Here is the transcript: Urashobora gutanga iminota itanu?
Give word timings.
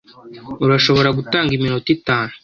Urashobora 0.65 1.09
gutanga 1.17 1.51
iminota 1.57 1.89
itanu? 1.97 2.31